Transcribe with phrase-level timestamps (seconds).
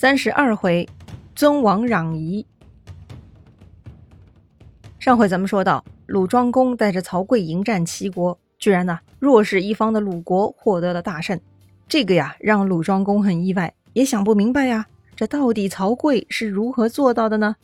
[0.00, 0.88] 三十二回，
[1.34, 2.46] 尊王攘夷。
[5.00, 11.40] 上回咱们说到，鲁庄公带着曹刿迎战齐国，居然呢弱势一方的鲁国获得了大胜。
[11.88, 17.56] 这个呀，让鲁庄公很意外，也想不明白呀，这到底曹刿是如何做到的呢？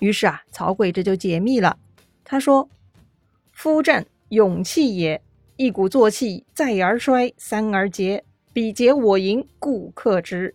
[0.00, 1.76] 于是啊，曹刿这就解密了。
[2.24, 2.66] 他说
[3.52, 5.20] ：“夫战勇气也，
[5.56, 8.24] 一鼓作气，再而衰，三而竭，
[8.54, 10.54] 彼竭我盈，故克之。”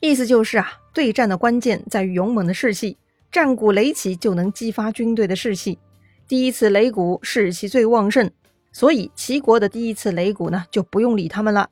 [0.00, 2.96] 意思就是啊，对战的关键在于勇猛的士气，
[3.30, 5.78] 战鼓擂起就能激发军队的士气。
[6.26, 8.30] 第一次擂鼓士气最旺盛，
[8.72, 11.68] 所以齐国的第一次擂鼓呢就不用理他们了。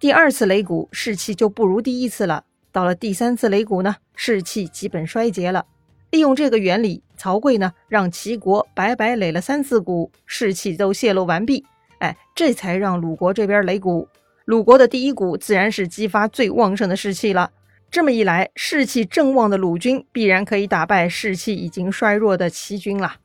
[0.00, 2.42] 第二次擂鼓士气就不如第一次了，
[2.72, 5.64] 到了第三次擂鼓呢，士气基本衰竭了。
[6.10, 11.64] 利用这个原理，曹刿呢让齐国白白擂了三次鼓，士气都泄露完毕。
[12.00, 14.08] 哎，这才让鲁国这边擂鼓。
[14.46, 17.52] 鲁国的第一鼓自然是激发最旺盛的士气了。
[17.90, 23.16] 这么一来，士气正旺的鲁军必然可以打败士气已经衰弱的齐军了。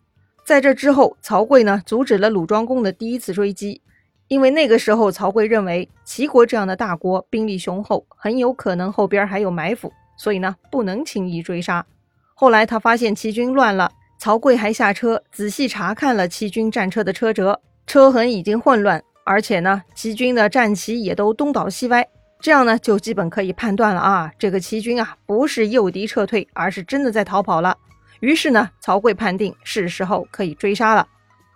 [0.43, 3.79] 在这之后，曹刿呢阻止了鲁庄公的第一次追击，
[4.27, 11.85] 因为那个时候曹刿认为齐国这样的大国兵力雄厚，很有可能后边还有埋伏，所以呢不能轻易追杀。
[12.33, 22.07] 后来他发现齐军乱了，曹刿还下车仔细查看了齐军战车的车辙，车痕已经混乱，而且呢齐军的战旗也都东倒西歪。
[22.39, 27.75] 这样呢，就基本可以判断了啊，这个齐军啊，不是诱敌撤退，而是真的在逃跑了。
[28.19, 31.07] 于是呢，曹刿判定是时候可以追杀了。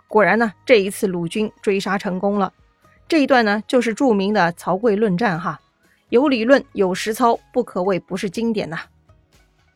[0.07, 2.51] 果然呢，这一次鲁军追杀成功了。
[3.07, 5.59] 这一段呢，就是著名的曹刿论战哈，
[6.09, 8.79] 有理论有实操，不可谓不是经典呐。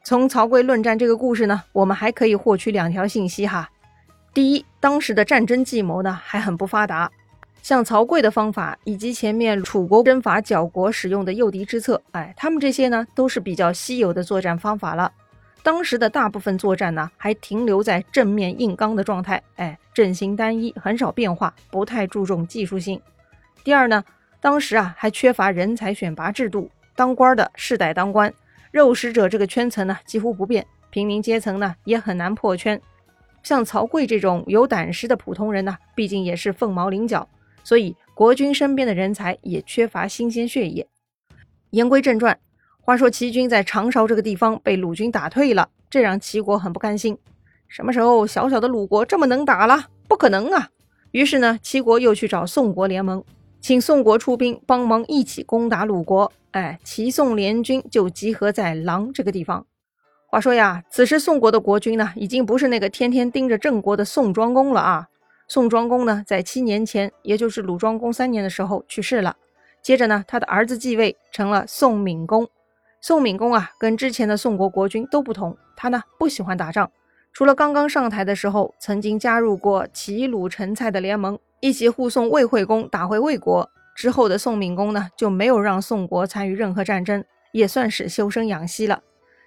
[0.03, 3.69] 从曹刿论战这个故事呢，我们还可以获取两条信息哈。
[4.33, 7.09] 第一，当时的战争计谋呢，还很不发达。
[7.63, 15.09] 像曹刿的方法，以及前面楚国征伐缴国使用的诱敌之策，哎，他们这些呢都是比较稀有的作战方法了。
[15.63, 23.01] 当时的大部分作战呢，还停留在正面硬刚的状态，哎，阵型单一，很少变化，不太注重技术性。
[23.63, 24.03] 第二呢，
[24.41, 28.33] 当时啊还缺乏人才选拔制度，当官的世代当官，
[28.71, 32.81] 肉食者这个圈层呢几乎不变，平民阶层呢也很难破圈。
[33.41, 37.25] 像曹刿这种有胆识的普通人呢，毕竟也是凤毛麟角。
[37.63, 40.87] 所以国君身边的人才也缺乏新鲜血液。
[41.71, 42.37] 言归正传，
[42.81, 47.17] 话说齐军在长勺这个地方被鲁军打退了，这让齐国很不甘心。
[47.67, 49.87] 什么时候小小的鲁国这么能打了？
[50.07, 50.69] 不可能啊！
[51.11, 53.23] 于是呢，齐国又去找宋国联盟，
[53.59, 56.31] 请宋国出兵帮忙一起攻打鲁国。
[56.51, 59.65] 哎，齐宋联军就集合在狼这个地方。
[60.27, 65.07] 话说呀，此时宋国的国君呢，已经不是那个天天盯着郑国的宋庄公了啊。
[65.53, 69.37] 宋庄公呢，在七年前，也就是鲁庄公三年的时候去世了。
[69.83, 72.49] 接着呢，他的儿子继位，成了宋闵公。
[73.01, 76.89] 宋闵公啊，跟之前的宋国国君都不同，他呢不喜欢打仗。
[77.33, 83.69] 除了刚刚上台的时候，曾经加入过齐鲁陈蔡的联盟，一起护送魏惠公打回魏国。
[83.95, 89.03] 之后的宋闵公呢，就没有让宋国参与任何战争，也算是修生养息了。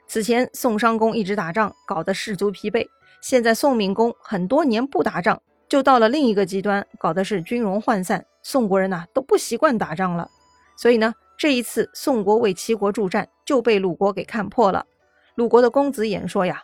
[0.07, 2.87] 此前宋商公一直打仗，搞得士卒疲惫。
[3.21, 5.43] 现在宋闵公很多年不打仗。
[5.69, 10.31] 就到了另一个极端，搞的是军容涣散，宋国人呐都不习惯打仗了。
[10.77, 14.87] 所以呢，这一次宋国为齐国助战，就被鲁国给看破了。
[15.35, 16.63] 鲁国的公子偃说呀：“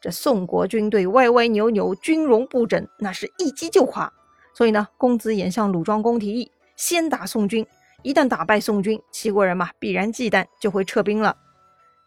[0.00, 4.12] 这宋国军队歪歪扭扭，军容不整，那是一击就垮。”
[4.54, 7.66] 所以呢，公子偃向鲁庄公提议，先打宋军。
[8.02, 11.36] 一旦打败宋军，齐国人嘛必然忌惮，就会撤兵了。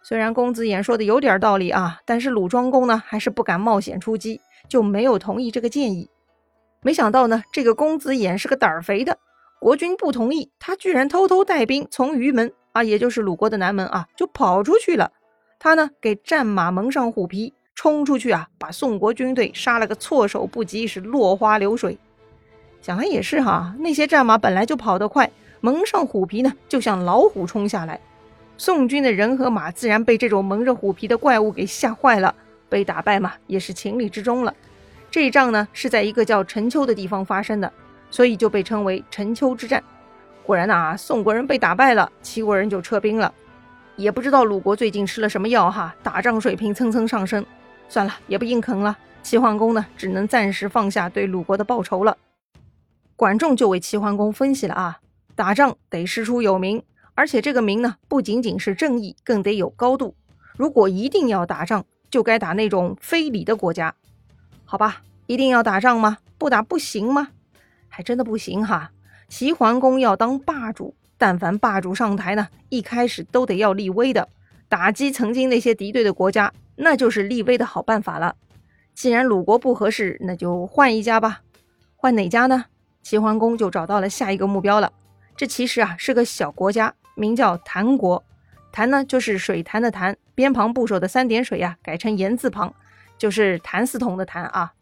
[0.04, 6.10] 虽然公子偃说的有点道理啊，但是鲁庄公呢还是不敢冒险出击，就没有同意这个建议。
[6.82, 9.18] 没想到呢，这个公子偃是个胆儿肥的，
[9.60, 15.12] 国君不同意，他居然偷偷带兵从虞门啊，也就是鲁国的南门啊，就跑出去了。
[15.60, 21.98] 他呢，给战马蒙上虎皮，冲出去啊，把宋国军队杀了个措手不及，是落花流水。
[22.82, 25.30] 想来也是哈，那些战马本来就跑得快，
[25.60, 28.00] 蒙上虎皮呢，就像老虎冲下来。
[28.60, 32.34] 宋军的人和马自然被这种蒙着虎皮的怪物给吓坏了，
[32.70, 34.54] 被打败嘛，也是情理之中了。
[35.10, 37.72] 这一仗呢是在一个叫陈丘的地方发生的，
[38.12, 39.84] 所以就被称为陈丘之战。
[40.44, 43.34] 果然呐，宋国人被打败了，齐国人就撤兵了。
[43.96, 47.44] 也不知道鲁国最近吃了什么药哈，打仗水平蹭蹭上升。
[47.90, 48.98] 算了，也不硬啃了。
[49.24, 52.16] 齐桓公呢，只能暂时放下对鲁国的报仇了。
[53.16, 55.00] 管仲就为齐桓公分析了啊，
[55.36, 56.84] 打仗得师出有名，
[57.16, 60.16] 而且这个名呢，不仅仅是正义，更得有高度。
[60.56, 63.94] 如果一定要打仗，就该打那种非礼的国家。
[64.70, 66.18] 好吧，一定要打仗吗？
[66.38, 67.30] 不打不行吗？
[67.88, 68.92] 还真的不行哈！
[69.30, 74.28] 齐桓公要当霸主，但凡霸主上台呢，一开始都得要立威的，
[74.68, 78.36] 打击曾经那些敌对的国家，那就是立威的好办法了。
[78.94, 81.40] 既然鲁国不合适，那就换一家吧。
[81.96, 82.66] 换哪家呢？
[83.02, 84.92] 齐桓公就找到了下一个目标了。
[85.38, 88.22] 这其实啊是个小国家，名叫谭国。
[88.74, 92.76] 谭呢就是水潭的潭，边旁部首的三点水呀改成言字旁，
[93.18, 94.74] 就是谭嗣同的谭啊。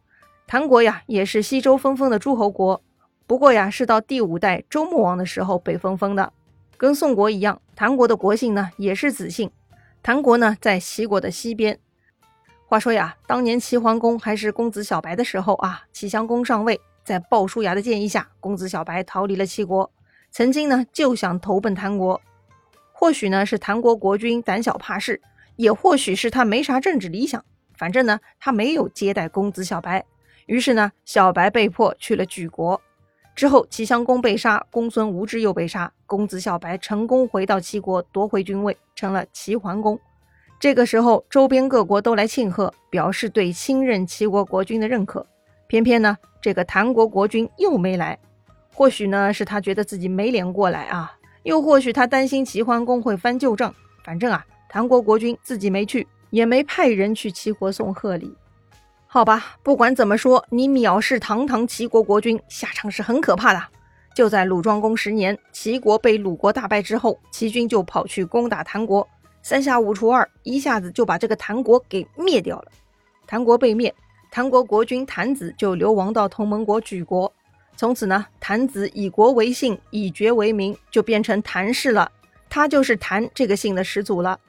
[0.48, 2.82] 谭国呀也是西周分封的诸侯国，
[3.26, 6.32] 不过呀是到第五代周穆王的时候被分封的。
[6.78, 9.50] 跟宋国一样，谭国的国姓呢也是子姓。
[10.04, 11.80] 谭国呢在齐国的西边。
[12.68, 19.92] 话说呀，当年齐桓公还是公子小白的时候啊，齐襄公上位，在鲍叔牙的建议下，公子小白逃离了齐国，
[20.32, 22.22] 曾经呢就想投奔谭国。
[22.92, 25.22] 或许呢是谭国国君胆小怕事，
[25.56, 27.44] 也或许是他没啥政治理想，
[27.78, 30.04] 反正呢他没有接待公子小白。
[30.48, 32.80] 于是呢，小白被迫去了莒国。
[33.36, 40.00] 之后，齐襄公被杀，公孙无知又被杀，公子小白成功回到齐国，夺回君位，成了齐桓公。
[40.60, 45.26] 这个时候，周边各国都来庆贺，表示对新任齐国国君的认可。
[45.68, 48.18] 偏偏呢，这个谭国国君又没来。
[48.72, 51.12] 或许呢，是他觉得自己没脸过来啊；
[51.44, 53.74] 又或许他担心齐桓公会翻旧账。
[54.04, 58.36] 反正啊，谭国国君自己没去，也没派人去齐国送贺礼。
[59.08, 63.64] 好吧，不管怎么说，你藐视堂堂齐国国君，下场是很可怕的。
[64.14, 69.08] 就在鲁庄公十年，齐国被鲁国大败之后，齐军就跑去攻打谭国，
[69.42, 72.72] 三下五除二，一下子就把这个谭国给灭掉了。
[73.28, 73.94] 谭国被灭，
[74.32, 77.32] 谭国国君谭子就流亡到同盟国莒国。
[77.78, 82.10] 从此呢，谭子以国为姓，以爵为名，就变成谭氏了。
[82.50, 84.40] 他就是谭这个姓的始祖了。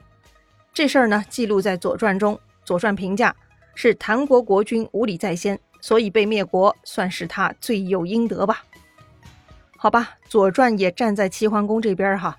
[0.77, 3.35] 这事儿呢，记录在《左传》中，《左传》评价。
[3.73, 8.63] 是谭国国君无礼在先，所以被灭国，算是他罪有应得吧？
[9.75, 12.37] 好吧，《左传》也站在齐桓公这边哈，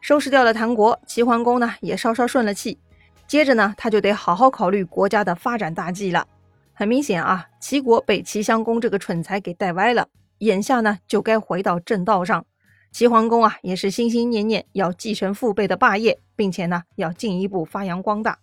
[0.00, 2.78] 收拾掉了谭国，齐桓公呢也稍稍顺了气。
[3.26, 6.26] 接着呢，他就得好好考虑国家的发展大计了。
[6.72, 12.46] 很明显啊，齐国被齐襄公这个蠢材给带歪了，眼下呢就该回到正道上。
[12.90, 18.38] 齐桓公啊也是心心念念要继承父辈的霸业，并且呢要进一步发扬光大。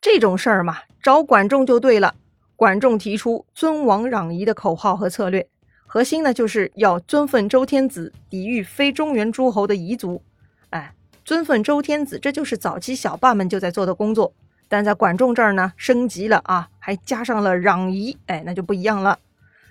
[0.00, 2.14] 这种事儿嘛，找管仲就对了。
[2.56, 5.46] 管仲提出尊王攘夷的口号和策略，
[5.86, 10.22] 核心呢就是要尊奉周天子，抵御非中原诸侯的夷族。
[10.70, 10.94] 哎，
[11.24, 14.32] 尊奉周天子，这就是早期小霸们就在做的工作。
[14.68, 19.18] 但在管仲这儿呢，升级了啊，还加上了攘夷，哎，那就不一样了。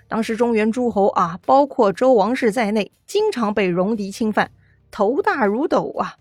[0.08, 4.50] 当时中原诸侯啊，包括周王室在内，经常被戎狄侵犯，
[4.90, 6.16] 头大如斗啊。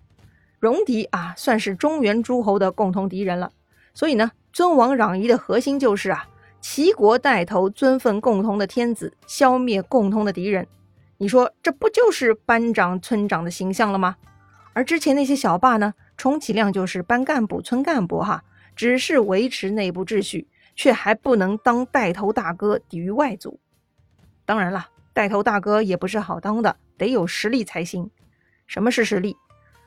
[0.59, 3.51] 戎狄啊，算是中原诸侯的共同敌人了。
[3.93, 6.27] 所以呢，尊王攘夷的核心就是啊，
[6.61, 10.65] 齐国带头尊奉共同的天子，消灭共同的敌人。
[11.17, 14.15] 你说这不就是班长村长的形象了吗？
[14.73, 18.43] 而之前那些小霸呢，充其量就是班干部、村干部哈，
[18.75, 23.59] 只是维持内部秩序，却还不能当带头大哥抵御外族。
[24.45, 28.09] 当然了，带头大哥也不是好当的，得有实力才行。
[28.67, 29.37] 什么是实力？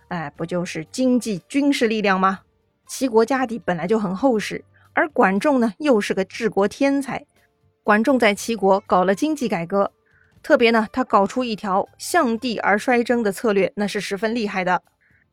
[0.08, 2.40] 哎，不就是经济、军事力量吗？
[2.86, 7.26] 齐国家底本来就很厚实，而管仲呢又是个治国天才。
[7.82, 9.92] 管仲在齐国搞了经济改革，
[10.42, 14.82] 特别呢，他搞出一条向地而衰征的策略，那是十分厉害的，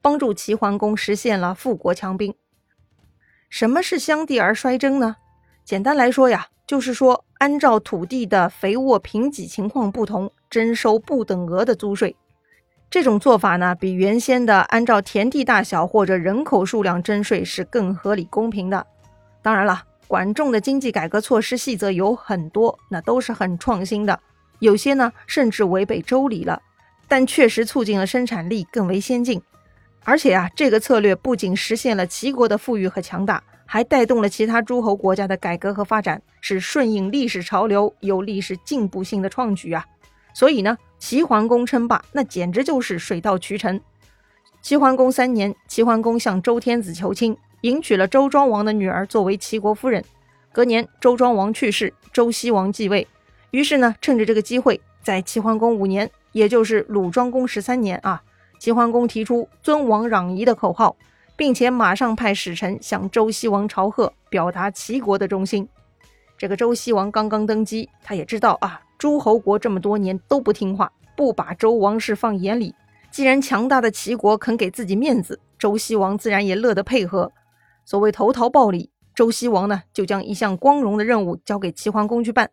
[0.01, 2.33] 帮助齐桓公实现了富国强兵。
[3.49, 5.17] 什么是向地而衰征呢？
[5.63, 12.15] 简单来说呀，就是说按照土地的肥沃贫瘠情况不同，征收不等额的租税。
[12.89, 18.87] 这种做法呢，比原先的按照田地大小或者人口数量征税是更合理公平的。
[19.41, 24.17] 当然了，管仲的经济改革措施细则有很多，那都是很创新的，
[24.59, 26.61] 有些呢甚至违背周礼了，
[27.09, 29.41] 但确实促进了生产力更为先进。
[30.05, 39.85] 而且啊，这个策略不仅实现了齐国的富裕和强大，还带动了其他诸侯国家的改革和发展，是顺应历史潮流、有历史进步性的创举啊。
[40.33, 40.77] 所以呢。
[40.99, 43.81] 齐桓公称霸，那简直就是水到渠成。
[44.61, 50.01] 齐桓公三年，齐桓公向周天子求亲，迎娶了周庄王的女儿作为齐国夫人。
[50.53, 53.05] 隔年，周庄王去世，周西王继位。
[53.51, 58.23] 于是呢，趁着这个机会，在齐桓公五年，也就是鲁庄公十三年啊，
[58.57, 60.95] 齐桓公提出尊王攘夷的口号，
[61.43, 65.67] 并且马上派使臣向周西王朝贺，表达齐国的忠心。
[66.37, 68.81] 这个周西王刚刚登基，他也知道啊。
[68.97, 72.73] 诸侯国这么多年都不听话，不把周王室放眼里。
[73.11, 77.29] 既然强大的齐国肯给自己面子，周西王自然也乐得配合。
[77.83, 82.49] 所谓投桃报李，周西王呢就将一项光荣的任务交给齐桓公去办，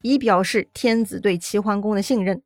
[0.00, 2.40] 以表示天子对齐桓公的信任。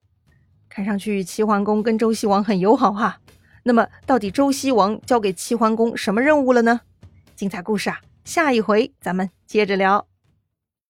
[0.69, 3.21] 看上去齐桓公跟周西王很友好哈。
[3.67, 6.83] 那么，到底周西王交给齐桓公什么任务了呢？
[7.35, 10.07] 精彩故事啊，下一回咱们接着聊。